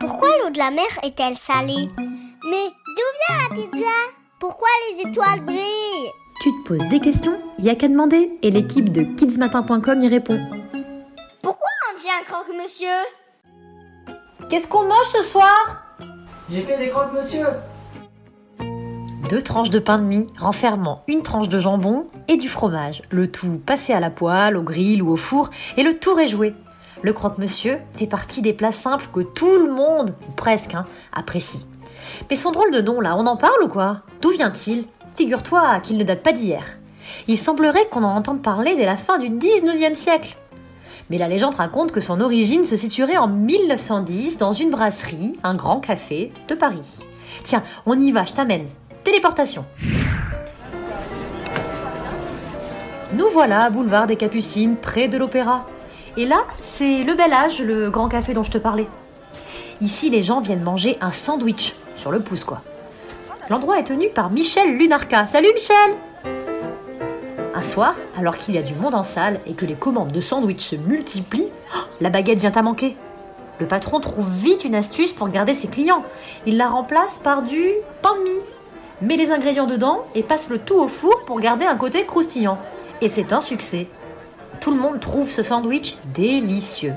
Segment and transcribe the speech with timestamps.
[0.00, 3.92] Pourquoi l'eau de la mer est-elle salée Mais d'où vient la pizza
[4.38, 6.10] Pourquoi les étoiles brillent
[6.42, 10.38] Tu te poses des questions Y a qu'à demander et l'équipe de kidsmatin.com y répond.
[11.42, 12.88] Pourquoi on dit un croque-monsieur
[14.48, 15.82] Qu'est-ce qu'on mange ce soir
[16.50, 17.46] J'ai fait des croques, monsieur.
[19.28, 23.02] Deux tranches de pain de mie renfermant une tranche de jambon et du fromage.
[23.10, 26.28] Le tout passé à la poêle, au grill ou au four et le tour est
[26.28, 26.54] joué.
[27.02, 31.66] Le croque-monsieur fait partie des plats simples que tout le monde, ou presque, hein, apprécie.
[32.30, 34.00] Mais son drôle de nom là, on en parle ou quoi?
[34.22, 34.84] D'où vient-il?
[35.16, 36.64] Figure-toi qu'il ne date pas d'hier.
[37.28, 40.36] Il semblerait qu'on en entende parler dès la fin du 19e siècle.
[41.10, 45.54] Mais la légende raconte que son origine se situerait en 1910 dans une brasserie, un
[45.54, 47.00] grand café de Paris.
[47.44, 48.66] Tiens, on y va, je t'amène.
[49.04, 49.64] Téléportation.
[53.12, 55.64] Nous voilà, boulevard des Capucines, près de l'Opéra.
[56.16, 58.86] Et là, c'est le bel âge, le grand café dont je te parlais.
[59.80, 62.62] Ici, les gens viennent manger un sandwich, sur le pouce quoi.
[63.50, 65.26] L'endroit est tenu par Michel Lunarca.
[65.26, 65.94] Salut Michel
[67.54, 70.20] Un soir, alors qu'il y a du monde en salle et que les commandes de
[70.20, 72.96] sandwich se multiplient, oh, la baguette vient à manquer.
[73.60, 76.02] Le patron trouve vite une astuce pour garder ses clients.
[76.46, 78.42] Il la remplace par du pain de mie
[79.02, 82.58] met les ingrédients dedans et passe le tout au four pour garder un côté croustillant.
[83.00, 83.88] Et c'est un succès.
[84.60, 86.94] Tout le monde trouve ce sandwich délicieux.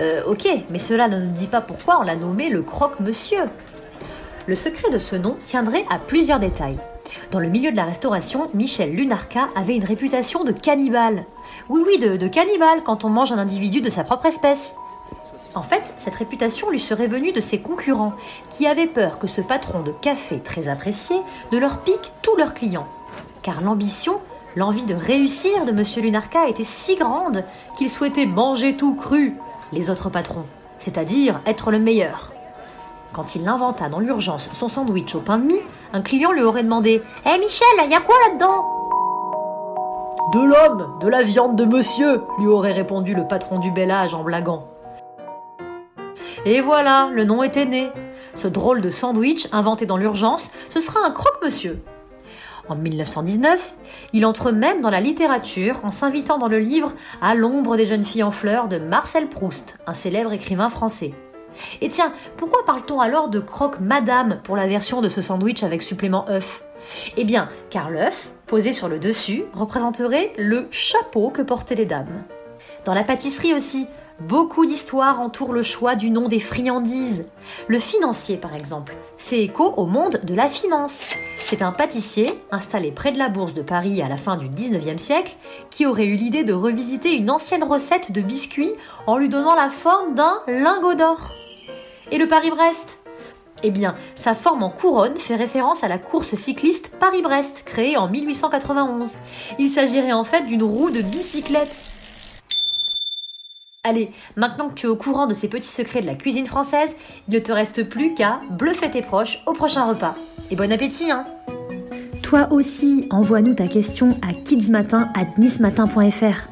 [0.00, 3.44] Euh, ok, mais cela ne nous dit pas pourquoi on l'a nommé le croque-monsieur.
[4.46, 6.78] Le secret de ce nom tiendrait à plusieurs détails.
[7.30, 11.24] Dans le milieu de la restauration, Michel Lunarca avait une réputation de cannibale.
[11.68, 14.74] Oui, oui, de, de cannibale quand on mange un individu de sa propre espèce.
[15.54, 18.14] En fait, cette réputation lui serait venue de ses concurrents,
[18.48, 21.16] qui avaient peur que ce patron de café très apprécié
[21.52, 22.88] ne leur pique tous leurs clients.
[23.42, 24.20] Car l'ambition,
[24.56, 25.84] l'envie de réussir de M.
[26.02, 27.44] Lunarca était si grande
[27.76, 29.36] qu'il souhaitait manger tout cru,
[29.72, 30.44] les autres patrons,
[30.78, 32.32] c'est-à-dire être le meilleur.
[33.12, 35.60] Quand il inventa dans l'urgence son sandwich au pain de mie,
[35.92, 38.66] un client lui aurait demandé Hé Michel, il y a quoi là-dedans?
[40.32, 44.14] De l'homme, de la viande de monsieur, lui aurait répondu le patron du bel âge
[44.14, 44.66] en blaguant.
[46.46, 47.90] Et voilà, le nom était né.
[48.34, 51.82] Ce drôle de sandwich inventé dans l'urgence, ce sera un croque-monsieur.
[52.68, 53.74] En 1919,
[54.12, 58.04] il entre même dans la littérature en s'invitant dans le livre À l'ombre des jeunes
[58.04, 61.12] filles en fleurs de Marcel Proust, un célèbre écrivain français.
[61.80, 65.82] Et tiens, pourquoi parle-t-on alors de croque madame pour la version de ce sandwich avec
[65.82, 66.64] supplément œuf?
[67.16, 72.24] Eh bien, car l'œuf, posé sur le dessus, représenterait le chapeau que portaient les dames.
[72.84, 73.86] Dans la pâtisserie aussi,
[74.20, 77.24] Beaucoup d'histoires entourent le choix du nom des friandises.
[77.66, 81.08] Le financier, par exemple, fait écho au monde de la finance.
[81.52, 84.96] C'est un pâtissier, installé près de la bourse de Paris à la fin du 19e
[84.96, 85.36] siècle,
[85.68, 88.72] qui aurait eu l'idée de revisiter une ancienne recette de biscuits
[89.06, 91.30] en lui donnant la forme d'un lingot d'or.
[92.10, 92.96] Et le Paris-Brest?
[93.62, 98.08] Eh bien, sa forme en couronne fait référence à la course cycliste Paris-Brest, créée en
[98.08, 99.16] 1891.
[99.58, 101.92] Il s'agirait en fait d'une roue de bicyclette
[103.84, 106.96] Allez, maintenant que tu es au courant de ces petits secrets de la cuisine française,
[107.28, 110.14] il ne te reste plus qu'à bluffer tes proches au prochain repas.
[110.50, 111.26] Et bon appétit, hein
[112.32, 116.51] Toi aussi, envoie-nous ta question à kidsmatin@nismatin.fr.